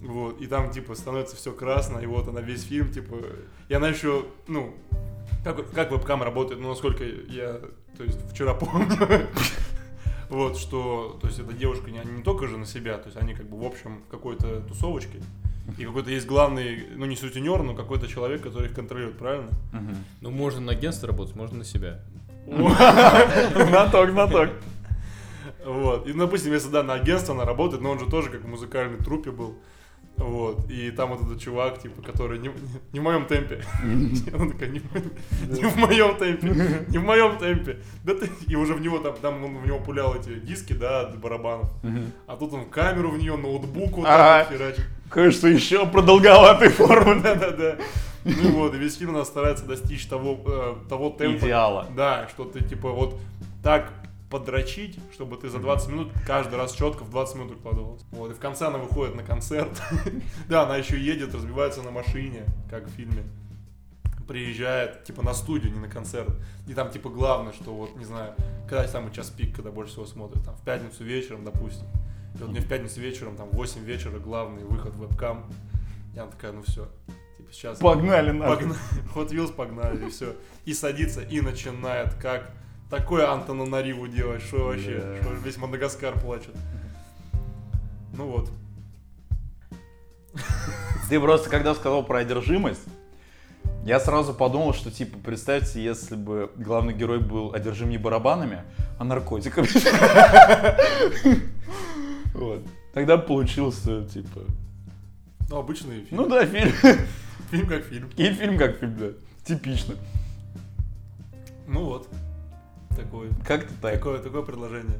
[0.00, 3.16] Вот, и там, типа, становится все красно, и вот она весь фильм, типа,
[3.68, 4.72] и она еще, ну,
[5.44, 7.60] как, как вебкам работает, ну, насколько я,
[7.96, 8.88] то есть, вчера помню,
[10.28, 13.16] вот, что, то есть, эта девушка не, они не только же на себя, то есть,
[13.16, 15.20] они, как бы, в общем, в какой-то тусовочке,
[15.76, 19.50] и какой-то есть главный, ну, не сутенер, но какой-то человек, который их контролирует, правильно?
[20.20, 22.00] Ну, можно на агентство работать, можно на себя.
[22.46, 24.50] Наток, наток.
[25.64, 26.06] Вот.
[26.06, 28.96] И, допустим, если да, на агентство она работает, но он же тоже как в музыкальной
[28.96, 29.58] трупе был.
[30.18, 30.68] Вот.
[30.70, 32.50] И там вот этот чувак, типа, который не,
[32.92, 33.62] не в моем темпе.
[34.38, 36.48] Он такой, не, в- моем темпе.
[36.88, 37.78] Не в моем темпе.
[38.04, 38.28] Да ты.
[38.46, 41.70] И уже в него там, там он в него пулял эти диски, да, от барабанов.
[42.26, 44.84] А тут он камеру в нее, ноутбук вот так херачит.
[45.08, 47.20] Кажется, еще продолговатой формы.
[47.22, 47.76] Да-да-да.
[48.24, 51.46] Ну вот, весь фильм она старается достичь того, э, того темпа.
[51.46, 51.86] Идеала.
[51.96, 53.18] Да, что ты типа вот
[53.62, 53.92] так
[54.30, 58.04] подрочить, чтобы ты за 20 минут каждый раз четко в 20 минут укладывался.
[58.10, 59.70] Вот, и в конце она выходит на концерт.
[60.48, 63.24] Да, она еще едет, разбивается на машине, как в фильме.
[64.26, 66.30] Приезжает, типа, на студию, не на концерт.
[66.66, 68.34] И там, типа, главное, что вот, не знаю,
[68.68, 71.86] когда самый час пик, когда больше всего смотрят, там, в пятницу вечером, допустим.
[72.34, 75.50] И вот мне в пятницу вечером, там, в 8 вечера главный выход в вебкам.
[76.14, 76.88] И она такая, ну все,
[77.38, 77.78] типа, сейчас...
[77.78, 78.56] Погнали нахуй.
[78.56, 78.80] Погнали.
[79.14, 80.36] Hot Wheels погнали, и все.
[80.66, 82.52] И садится, и начинает, как
[82.90, 85.22] такое Антону Нариву делать, что вообще, Да.
[85.22, 86.54] что весь Мадагаскар плачет.
[88.14, 88.50] Ну вот.
[91.08, 92.82] Ты просто когда сказал про одержимость,
[93.84, 98.62] я сразу подумал, что типа, представьте, если бы главный герой был одержим не барабанами,
[98.98, 99.68] а наркотиками.
[102.34, 102.62] Вот.
[102.94, 104.40] Тогда получился, типа...
[105.50, 106.20] Ну, обычный фильм.
[106.22, 106.72] Ну да, фильм.
[107.50, 108.10] Фильм как фильм.
[108.16, 109.06] И фильм как фильм, да.
[109.44, 109.94] Типично.
[111.66, 112.07] Ну вот.
[112.98, 113.30] Такое.
[113.46, 113.94] Как-то так.
[113.94, 114.98] Такое, такое предложение.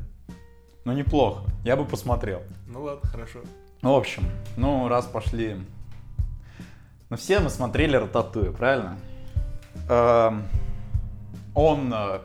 [0.84, 1.42] Ну неплохо.
[1.64, 2.42] Я бы посмотрел.
[2.66, 3.40] Ну ладно, хорошо.
[3.82, 4.24] Ну, в общем,
[4.56, 5.56] ну, раз пошли...
[7.10, 8.98] Ну, все мы смотрели Рататуя, правильно?
[9.88, 10.48] Эм,
[11.54, 12.20] Он, э,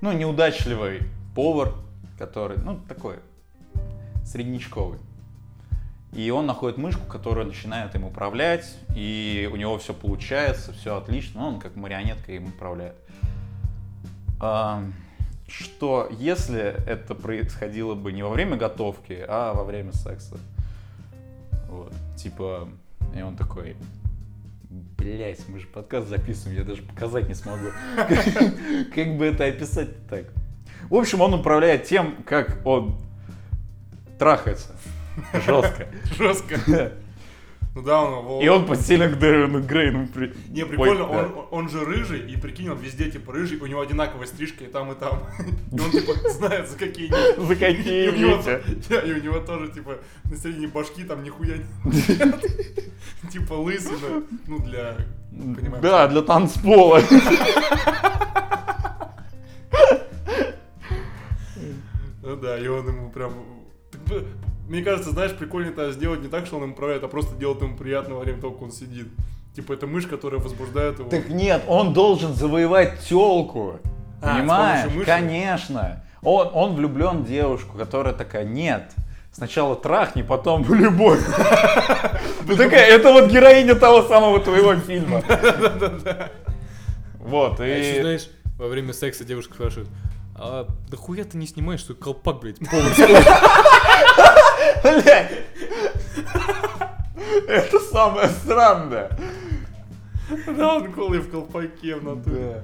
[0.00, 1.02] ну, неудачливый
[1.34, 1.72] повар,
[2.18, 3.16] который, ну, такой,
[4.24, 4.98] среднячковый.
[6.12, 11.40] И он находит мышку, которая начинает им управлять, и у него все получается, все отлично,
[11.40, 12.96] ну, он как марионетка им управляет.
[14.38, 20.36] Что если это происходило бы не во время готовки, а во время секса?
[21.68, 22.68] Вот, типа,
[23.16, 23.76] и он такой,
[24.98, 27.68] блять, мы же подкаст записываем, я даже показать не смогу.
[28.94, 30.26] Как бы это описать так?
[30.90, 32.96] В общем, он управляет тем, как он
[34.18, 34.74] трахается.
[35.46, 35.88] Жестко.
[36.16, 36.92] Жестко.
[37.78, 38.42] Ну да, он...
[38.42, 40.34] И он подсильно к Дэвину Грейну при...
[40.48, 41.28] Не, прикольно, Ой, да.
[41.28, 44.66] он, он же рыжий, и прикинь, он везде типа рыжий, у него одинаковая стрижка и
[44.66, 45.28] там, и там.
[45.72, 47.46] И он типа знает, за какие нити.
[47.46, 49.06] За какие нити?
[49.06, 52.44] И у него тоже, типа, на середине башки там нихуя нет.
[53.30, 54.96] Типа лысый, ну, для...
[55.80, 57.00] Да, для танцпола.
[62.22, 63.32] Ну да, и он ему прям...
[64.68, 67.60] Мне кажется, знаешь, прикольно это сделать не так, что он ему управляет, а просто делать
[67.62, 69.08] ему приятно во время того, как он сидит.
[69.56, 71.08] Типа это мышь, которая возбуждает его.
[71.08, 73.80] Так нет, он должен завоевать телку.
[74.20, 74.90] А, Понимаешь?
[75.06, 76.04] Конечно.
[76.22, 78.92] Он, он влюблен в девушку, которая такая, нет,
[79.32, 81.20] сначала трахни, потом в любовь.
[82.46, 85.22] Ты такая, это вот героиня того самого твоего фильма.
[87.20, 88.00] Вот, А еще, и...
[88.00, 89.90] знаешь, во время секса девушка спрашивает,
[90.34, 93.06] а да хуя ты не снимаешь свой колпак, блядь, полностью?
[94.82, 95.32] Блядь.
[97.46, 99.10] Это самое странное.
[100.46, 102.62] Да, он голый в колпаке в натуре.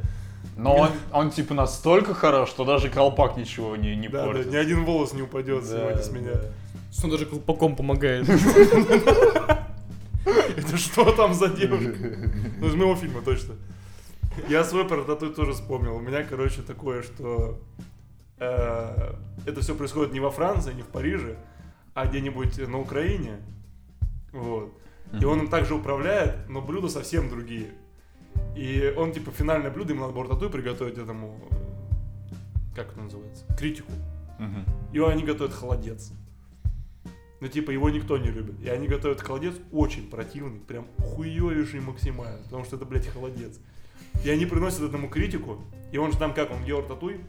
[0.56, 4.50] Но он, он типа настолько хорош, что даже колпак ничего не, не Да, да, портит.
[4.52, 6.32] ни один волос не упадет сегодня с меня.
[6.92, 8.28] Что он даже колпаком помогает.
[10.56, 11.94] Это что там за девушка?
[12.60, 13.54] Ну, из моего фильма точно.
[14.48, 15.96] Я свой про тату тоже вспомнил.
[15.96, 17.58] У меня, короче, такое, что
[18.38, 19.12] э,
[19.46, 21.36] это все происходит не во Франции, не в Париже,
[21.94, 23.38] а где-нибудь на Украине.
[24.32, 24.72] Вот.
[25.20, 27.68] И он им также управляет, но блюда совсем другие.
[28.56, 31.40] И он, типа, финальное блюдо, ему надо было тату приготовить этому,
[32.74, 33.92] как это называется, критику.
[34.92, 36.12] И они готовят холодец.
[37.40, 38.60] Ну, типа, его никто не любит.
[38.62, 43.60] И они готовят холодец очень противный, прям хуёвейший максимально, потому что это, блядь, холодец.
[44.24, 45.60] И они приносят этому критику,
[45.92, 47.20] и он же там как, он делал татуй,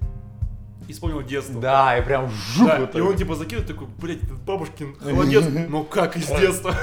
[0.87, 1.59] и вспомнил детство.
[1.59, 5.45] Да, и прям жук Да, вот и он типа закидывает такой, блядь, этот бабушкин холодец,
[5.69, 6.75] ну как из детства.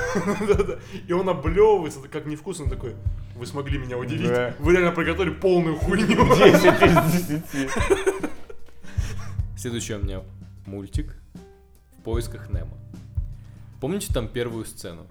[1.06, 2.94] И он облевывается, как невкусно такой,
[3.36, 6.06] вы смогли меня удивить, вы реально приготовили полную хуйню.
[6.36, 6.64] 10
[7.14, 7.70] из 10.
[9.56, 10.22] Следующий у меня
[10.66, 11.14] мультик
[11.98, 12.76] в поисках Немо.
[13.80, 15.06] Помните там первую сцену?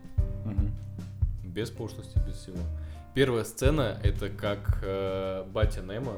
[1.43, 2.57] Без пошлости, без всего.
[3.13, 6.13] Первая сцена это как э, батя Немо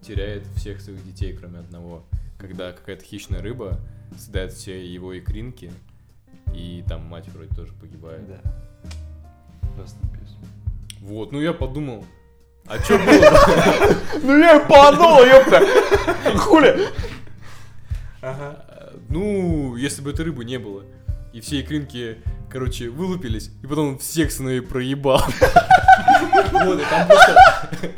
[0.00, 2.04] теряет всех своих детей, кроме одного.
[2.38, 3.80] Когда какая-то хищная рыба
[4.18, 5.72] съедает все его икринки,
[6.54, 8.26] и там мать вроде тоже погибает.
[8.28, 8.40] Да.
[9.78, 10.36] Rest in peace.
[11.00, 12.04] Вот, ну я подумал,
[12.66, 13.96] а что было?
[14.22, 15.62] Ну я подумал, ёпта.
[16.38, 16.88] Хули.
[18.20, 18.64] Ага.
[19.08, 20.82] Ну, если бы этой рыбы не было,
[21.32, 22.18] и все икринки,
[22.50, 25.22] короче, вылупились, и потом он всех сыновей проебал.
[26.52, 27.36] Вот, и там просто...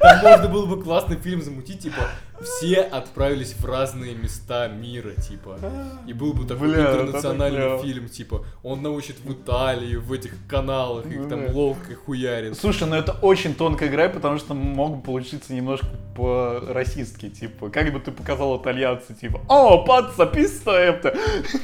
[0.00, 2.08] Там можно было бы классный фильм замутить, типа,
[2.42, 5.58] все отправились в разные места мира, типа.
[6.06, 11.06] И был бы такой Бля, интернациональный фильм, типа, он научит в Италии, в этих каналах,
[11.06, 12.58] их там ловко хуярит.
[12.58, 17.92] Слушай, ну это очень тонкая игра, потому что мог бы получиться немножко по-расистски, типа, как
[17.92, 21.16] бы ты показал итальянцу, типа, о, паца, писта, это.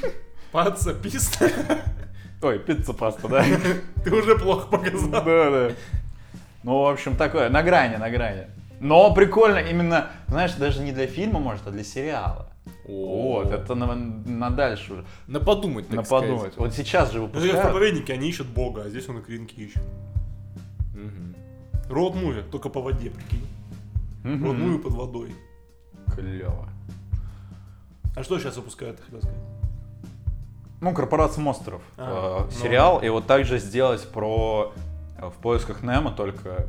[0.53, 1.51] Паца, писта.
[2.41, 3.45] Ой, пицца паста, да?
[4.05, 5.11] Ты уже плохо показал.
[5.11, 5.71] Да, да.
[6.62, 8.47] Ну, в общем, такое, на грани, на грани.
[8.81, 12.47] Но прикольно именно, знаешь, даже не для фильма, может, а для сериала.
[12.87, 15.05] О, Вот, это на, на дальше уже.
[15.27, 16.29] На подумать, так На сказать.
[16.31, 16.57] подумать.
[16.57, 17.71] Вот сейчас же Ну, как в выпускают.
[17.71, 19.83] проповеднике они ищут Бога, а здесь он икринки ищет.
[20.95, 21.35] Мгм.
[21.91, 23.47] Роуд муви, только по воде, прикинь.
[24.25, 24.45] Мгм.
[24.45, 25.35] Роуд муви под водой.
[26.14, 26.69] Клево.
[28.17, 29.38] А что сейчас выпускают, ты хотел сказать?
[30.81, 31.83] Ну, Корпорация монстров.
[31.97, 32.51] А, э, ну.
[32.51, 33.01] сериал.
[33.03, 34.73] И вот также сделать про
[35.19, 36.67] э, в поисках Немо, только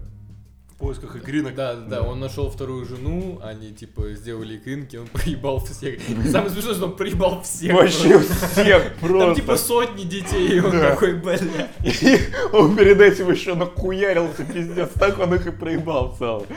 [0.79, 1.55] поисках икринок.
[1.55, 5.99] Да, да, да, он нашел вторую жену, они типа сделали икринки, он проебал всех.
[6.31, 7.73] Самое смешное, что он проебал всех.
[7.73, 8.33] вообще просто.
[8.47, 9.41] всех Там просто.
[9.41, 10.91] типа сотни детей, и он Да.
[10.91, 11.37] такой, бля.
[11.83, 12.19] И
[12.53, 16.47] он перед этим еще нахуярился, пиздец, так он их и проебал целый.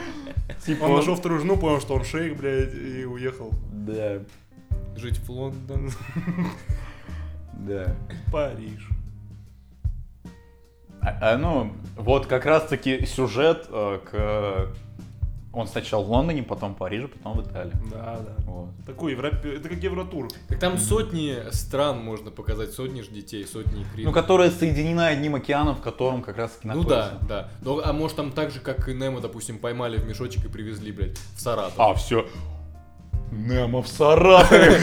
[0.65, 4.19] Типа Он нашел вторую жену, понял, что он шейх, блядь, и уехал Да,
[4.95, 5.91] Жить в Лондон.
[7.53, 7.95] да.
[8.27, 8.87] в Париж.
[11.05, 14.67] А, а, ну, вот как раз-таки сюжет э, к...
[15.55, 17.73] Он сначала в Лондоне, потом в Париже, потом в Италии.
[17.91, 18.43] Да, да.
[18.45, 18.69] Вот.
[18.87, 19.53] Такой европе...
[19.57, 20.29] Это как Евротур.
[20.47, 24.13] Так там сотни стран можно показать, сотни же детей, сотни Ну, икринок.
[24.15, 27.17] которая соединена одним океаном, в котором как раз-таки Ну находится.
[27.21, 27.49] да, да.
[27.61, 30.91] Ну, а может там так же, как и Немо, допустим, поймали в мешочек и привезли,
[30.91, 31.75] блядь, в Саратов.
[31.77, 32.25] А, все.
[33.33, 34.79] Немо в Саратове.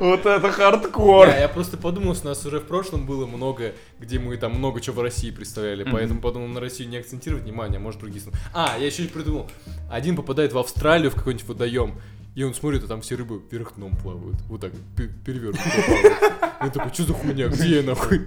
[0.00, 1.28] Вот это хардкор.
[1.28, 4.80] Я, просто подумал, что у нас уже в прошлом было много, где мы там много
[4.80, 8.38] чего в России представляли, поэтому подумал на Россию не акцентировать внимание, а может другие страны.
[8.52, 9.48] А, я еще придумал.
[9.90, 11.94] Один попадает в Австралию в какой-нибудь водоем,
[12.34, 14.40] и он смотрит, а там все рыбы вверх дном плавают.
[14.48, 16.18] Вот так, пе- перевернуто плавают.
[16.62, 18.22] Я такой, что за хуйня, где я нахуй?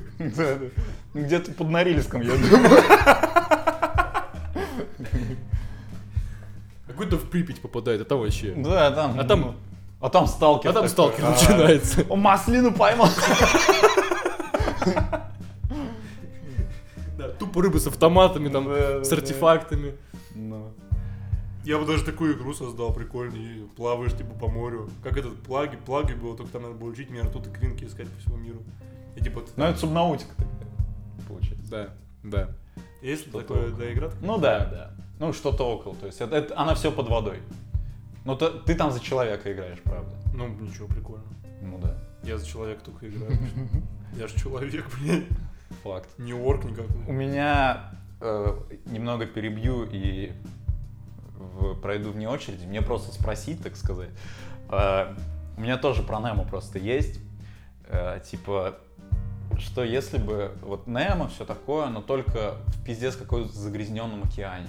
[1.13, 2.81] Где-то под Норильском, я думаю.
[6.95, 8.53] Какой-то в Припять попадает, а там вообще...
[8.55, 9.19] Да, там.
[9.19, 9.53] А там- ну,
[9.99, 10.69] А там сталкер.
[10.69, 10.89] А там такой.
[10.89, 12.05] сталкер А, начинается.
[12.09, 13.09] О, маслину поймал.
[17.17, 19.95] Да, тупо рыбы с автоматами, там, с артефактами.
[20.35, 20.71] Ну.
[21.63, 24.89] Я бы даже такую игру создал прикольную, плаваешь типа по морю.
[25.03, 28.07] Как этот плаги, плаги было, только там надо было учить меня ртут и кринки искать
[28.07, 28.59] по всему миру.
[29.15, 30.49] И типа, ты- Ну, это субнаутика такая,
[31.27, 31.71] получается.
[31.71, 31.89] Да,
[32.23, 32.49] да.
[33.01, 34.11] есть такое, да, игра?
[34.21, 34.91] Ну да, да.
[35.19, 35.95] Ну, что-то около.
[35.95, 37.39] То есть это, это- она все под водой.
[38.25, 40.11] Но то- ты там за человека играешь, правда.
[40.33, 41.23] Ну, ничего, прикольно.
[41.61, 41.95] Ну да.
[42.23, 43.37] Я за человека только играю.
[44.17, 45.25] Я же человек, блядь.
[45.83, 46.09] Факт.
[46.17, 47.13] Не орк У никакой.
[47.13, 50.31] меня э, немного перебью и
[51.37, 52.65] в- пройду вне очереди.
[52.65, 54.09] Мне просто спросить, так сказать.
[54.69, 55.13] Э,
[55.57, 57.19] у меня тоже про Немо просто есть.
[57.87, 58.75] Э, типа,
[59.59, 64.67] что если бы вот Немо, все такое, но только в пиздец какой загрязненном океане.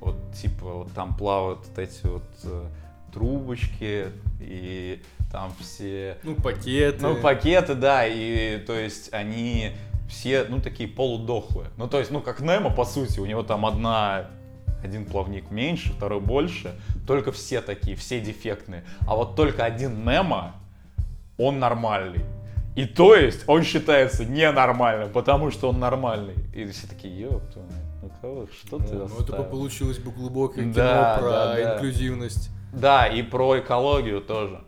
[0.00, 2.64] Вот типа вот там плавают вот эти вот э,
[3.12, 4.06] трубочки
[4.40, 6.98] и там все Ну, пакеты.
[7.00, 9.72] ну, пакеты, да, и то есть они
[10.08, 11.68] все, ну, такие полудохлые.
[11.76, 14.30] Ну, то есть, ну, как Немо, по сути, у него там одна,
[14.82, 16.72] один плавник меньше, второй больше,
[17.06, 18.84] только все такие, все дефектные.
[19.06, 20.54] А вот только один Немо,
[21.36, 22.24] он нормальный.
[22.74, 26.34] И то есть он считается ненормальным, потому что он нормальный.
[26.54, 27.42] И все такие, мать,
[28.02, 31.54] ну кого, что ты Ну, это бы оставил?» получилось бы глубокое кино Да, про да,
[31.54, 31.74] да.
[31.76, 32.50] инклюзивность.
[32.72, 34.62] Да, и про экологию тоже.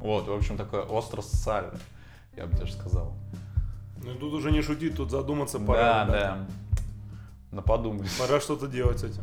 [0.00, 1.78] Вот, в общем, такое остро-социальное,
[2.36, 3.12] я бы даже сказал.
[4.02, 6.04] Ну, тут уже не шутить, тут задуматься Да, пора.
[6.06, 6.46] да.
[7.50, 8.08] На подумать.
[8.18, 9.22] Пора что-то делать с этим.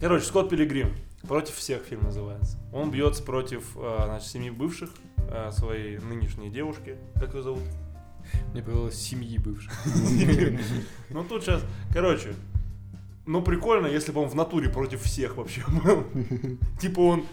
[0.00, 0.94] Короче, Скотт Пилигрим.
[1.26, 2.56] Против всех фильм называется.
[2.72, 4.90] Он бьется против, э, значит, семи бывших
[5.28, 6.96] э, своей нынешней девушки.
[7.14, 7.62] Как ее зовут?
[8.52, 9.72] Мне показалось, семьи бывших.
[11.10, 11.62] Ну тут сейчас,
[11.92, 12.34] короче,
[13.26, 16.04] ну прикольно, если бы он в натуре против всех вообще был.
[16.80, 17.26] Типа он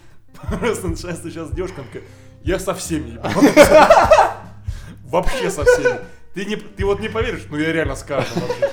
[0.59, 2.03] просто сейчас такой,
[2.43, 3.19] я со всеми.
[5.05, 5.99] Вообще со всеми.
[6.33, 8.69] Ты, не, ты вот не поверишь, но я реально с каждым вообще.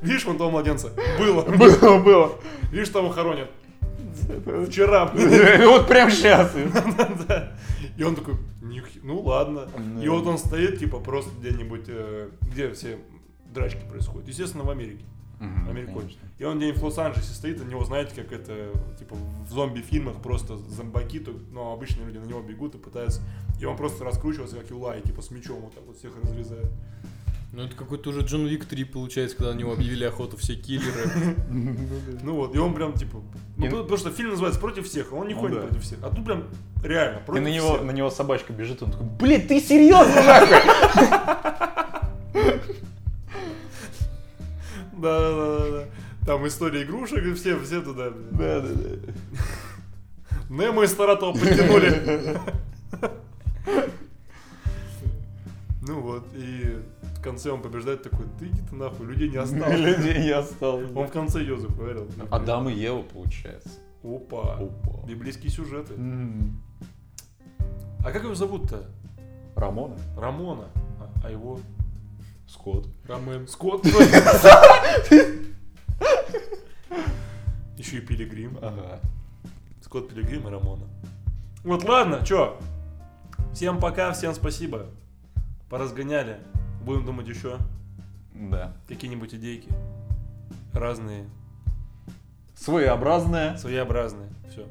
[0.00, 0.90] Видишь, вон того младенца?
[1.18, 1.42] Было.
[1.42, 2.38] Было, было.
[2.70, 3.50] Видишь, того хоронят.
[4.68, 5.06] Вчера.
[5.66, 6.54] Вот прям сейчас.
[7.96, 9.68] И он такой, «Них- ну ладно.
[10.02, 12.98] И вот он стоит, типа, просто где-нибудь, э, где все
[13.52, 14.26] драчки происходят.
[14.28, 15.04] Естественно, в Америке.
[15.68, 15.94] Американец.
[16.38, 19.14] И он где-нибудь в Лос-Анджелесе стоит, на него, знаете, как это, типа,
[19.48, 23.20] в зомби-фильмах просто зомбаки, то- но обычные люди на него бегут и пытаются,
[23.60, 26.66] и он просто раскручивается, как Юлай, типа, с мечом вот так вот всех разрезает.
[27.56, 31.36] Ну, это какой-то уже Джон Вик 3 получается, когда на него объявили охоту все киллеры.
[32.22, 33.18] Ну вот, и он прям, типа,
[33.56, 35.98] ну, И- потому что фильм называется «Против всех», а он не Ну ходит против всех.
[36.02, 36.44] А тут прям
[36.82, 40.48] реально И против на него, на него собачка бежит, он такой, блин, ты серьезно нахуй?
[44.96, 45.84] Да, да, да, да, да.
[46.26, 48.10] Там история игрушек, и все, все туда.
[48.10, 48.26] блин.
[48.32, 49.12] Да, да, да.
[50.50, 52.40] Немо из Саратова подтянули.
[55.86, 56.78] Ну вот, и
[57.24, 59.78] конце он побеждает такой, ты иди ты нахуй, людей не осталось.
[59.80, 60.90] Людей не осталось.
[60.94, 62.06] Он в конце Йозеф говорил.
[62.30, 63.70] Адам и Ева, получается.
[64.04, 64.56] Опа.
[64.56, 65.06] Опа.
[65.08, 65.94] Библейские сюжеты.
[68.04, 68.84] А как его зовут-то?
[69.56, 69.96] Рамона?
[70.16, 70.68] Рамона.
[71.00, 71.58] А, а его...
[72.46, 72.86] Скотт.
[73.08, 73.48] Ромен.
[73.48, 73.86] Скотт.
[77.78, 78.58] Еще и Пилигрим.
[78.60, 79.00] Ага.
[79.80, 80.84] Скотт Пилигрим и Рамона.
[81.64, 82.58] Вот ладно, чё?
[83.54, 84.88] Всем пока, всем спасибо.
[85.70, 86.38] Поразгоняли.
[86.84, 87.58] Будем думать еще
[88.34, 88.72] Да.
[88.88, 89.68] какие-нибудь идейки.
[90.72, 91.24] Разные,
[92.56, 93.56] Своеобразная.
[93.56, 94.28] своеобразные.
[94.50, 94.66] Все.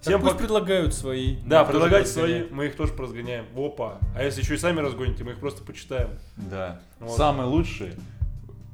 [0.00, 0.44] Всем пусть пока.
[0.44, 1.36] предлагают свои.
[1.44, 2.46] Да, Мы тоже предлагайте разгоняем.
[2.46, 3.44] свои, мы их тоже поразгоняем.
[3.56, 3.98] Опа.
[4.16, 6.10] А если еще и сами разгоните, мы их просто почитаем.
[6.36, 6.80] Да.
[7.00, 7.16] Вот.
[7.16, 7.94] Самые лучшие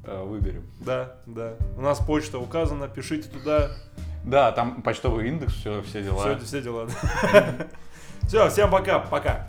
[0.05, 0.63] э, выберем.
[0.79, 1.55] Да, да.
[1.77, 3.71] У нас почта указана, пишите туда.
[4.23, 6.35] Да, там почтовый индекс, все, все дела.
[6.37, 6.87] Все, все дела.
[8.27, 9.47] Все, всем пока, пока.